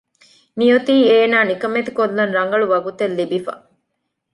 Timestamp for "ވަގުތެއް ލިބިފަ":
2.73-3.53